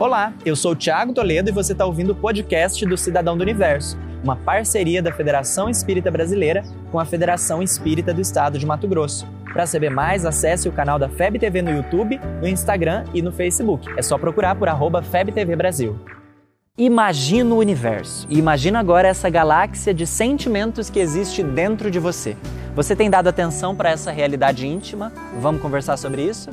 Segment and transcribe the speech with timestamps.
[0.00, 3.42] Olá, eu sou o Thiago Toledo e você está ouvindo o podcast do Cidadão do
[3.42, 8.86] Universo, uma parceria da Federação Espírita Brasileira com a Federação Espírita do Estado de Mato
[8.86, 9.26] Grosso.
[9.52, 13.32] Para saber mais, acesse o canal da FEB TV no YouTube, no Instagram e no
[13.32, 13.92] Facebook.
[13.96, 15.98] É só procurar por arroba FebTV Brasil.
[16.78, 22.36] Imagina o universo e imagina agora essa galáxia de sentimentos que existe dentro de você.
[22.76, 25.12] Você tem dado atenção para essa realidade íntima?
[25.40, 26.48] Vamos conversar sobre isso?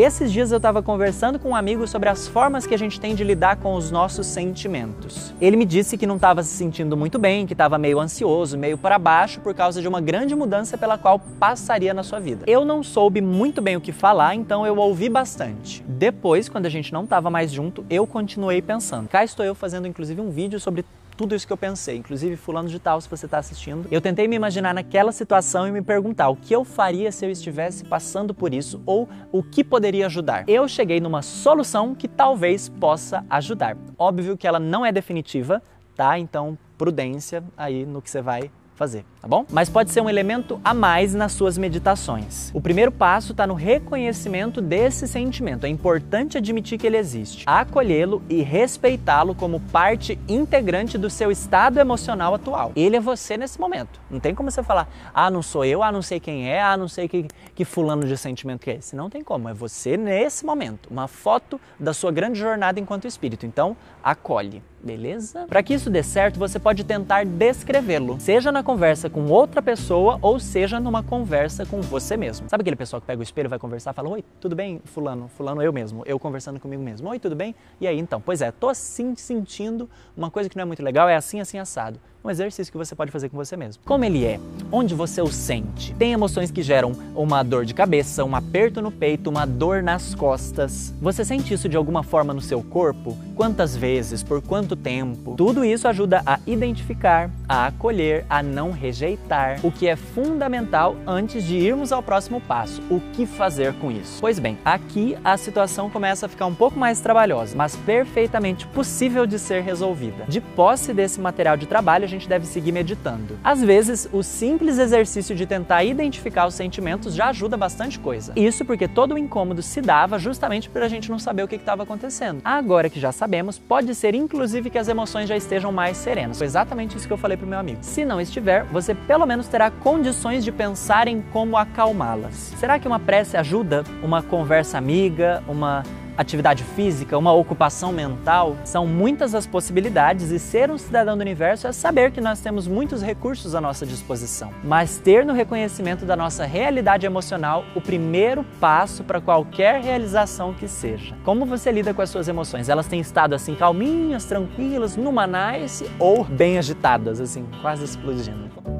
[0.00, 3.14] Esses dias eu estava conversando com um amigo sobre as formas que a gente tem
[3.14, 5.34] de lidar com os nossos sentimentos.
[5.38, 8.78] Ele me disse que não estava se sentindo muito bem, que estava meio ansioso, meio
[8.78, 12.46] para baixo por causa de uma grande mudança pela qual passaria na sua vida.
[12.46, 15.84] Eu não soube muito bem o que falar, então eu ouvi bastante.
[15.86, 19.06] Depois, quando a gente não estava mais junto, eu continuei pensando.
[19.06, 20.82] Cá estou eu fazendo inclusive um vídeo sobre
[21.20, 23.86] tudo isso que eu pensei, inclusive fulano de tal, se você está assistindo.
[23.90, 27.30] Eu tentei me imaginar naquela situação e me perguntar o que eu faria se eu
[27.30, 30.48] estivesse passando por isso ou o que poderia ajudar.
[30.48, 33.76] Eu cheguei numa solução que talvez possa ajudar.
[33.98, 35.62] Óbvio que ela não é definitiva,
[35.94, 36.18] tá?
[36.18, 39.44] Então, prudência aí no que você vai fazer, tá bom?
[39.52, 42.50] Mas pode ser um elemento a mais nas suas meditações.
[42.54, 45.66] O primeiro passo está no reconhecimento desse sentimento.
[45.66, 51.78] É importante admitir que ele existe, acolhê-lo e respeitá-lo como parte integrante do seu estado
[51.78, 52.72] emocional atual.
[52.74, 54.00] Ele é você nesse momento.
[54.10, 56.74] Não tem como você falar, ah, não sou eu, ah, não sei quem é, ah,
[56.74, 58.96] não sei que, que fulano de sentimento que é esse.
[58.96, 59.46] Não tem como.
[59.50, 60.88] É você nesse momento.
[60.90, 63.44] Uma foto da sua grande jornada enquanto espírito.
[63.44, 65.46] Então, acolhe beleza?
[65.46, 70.18] Para que isso dê certo, você pode tentar descrevê-lo, seja na conversa com outra pessoa
[70.22, 72.48] ou seja numa conversa com você mesmo.
[72.48, 75.28] Sabe aquele pessoal que pega o espelho, vai conversar, fala: "Oi, tudo bem, fulano?
[75.28, 77.08] Fulano eu mesmo, eu conversando comigo mesmo.
[77.08, 77.54] Oi, tudo bem?
[77.80, 78.20] E aí então?
[78.20, 81.58] Pois é, tô assim sentindo uma coisa que não é muito legal, é assim assim
[81.58, 83.82] assado um exercício que você pode fazer com você mesmo.
[83.84, 84.38] Como ele é?
[84.70, 85.94] Onde você o sente?
[85.94, 90.14] Tem emoções que geram uma dor de cabeça, um aperto no peito, uma dor nas
[90.14, 90.94] costas.
[91.00, 93.16] Você sente isso de alguma forma no seu corpo?
[93.34, 94.22] Quantas vezes?
[94.22, 95.34] Por quanto tempo?
[95.36, 101.42] Tudo isso ajuda a identificar, a acolher, a não rejeitar, o que é fundamental antes
[101.44, 102.82] de irmos ao próximo passo.
[102.90, 104.18] O que fazer com isso?
[104.20, 109.26] Pois bem, aqui a situação começa a ficar um pouco mais trabalhosa, mas perfeitamente possível
[109.26, 110.24] de ser resolvida.
[110.28, 113.38] De posse desse material de trabalho, gente deve seguir meditando.
[113.42, 118.32] Às vezes, o simples exercício de tentar identificar os sentimentos já ajuda bastante coisa.
[118.36, 121.56] Isso porque todo o incômodo se dava justamente por a gente não saber o que
[121.56, 122.40] estava acontecendo.
[122.44, 126.38] Agora que já sabemos, pode ser inclusive que as emoções já estejam mais serenas.
[126.38, 127.78] Foi exatamente isso que eu falei pro meu amigo.
[127.82, 132.54] Se não estiver, você pelo menos terá condições de pensar em como acalmá-las.
[132.58, 133.84] Será que uma prece ajuda?
[134.02, 135.84] Uma conversa amiga, uma
[136.16, 141.66] atividade física, uma ocupação mental, são muitas as possibilidades e ser um cidadão do universo
[141.66, 144.52] é saber que nós temos muitos recursos à nossa disposição.
[144.64, 150.68] Mas ter no reconhecimento da nossa realidade emocional o primeiro passo para qualquer realização que
[150.68, 151.14] seja.
[151.24, 152.68] Como você lida com as suas emoções?
[152.68, 158.79] Elas têm estado assim calminhas, tranquilas, numa nice ou bem agitadas, assim, quase explodindo?